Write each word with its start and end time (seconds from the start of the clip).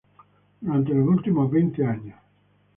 Durante 0.61 0.95
los 0.95 1.07
últimos 1.07 1.51
veinte 1.51 1.85
años, 1.85 2.17
Mr. 2.17 2.17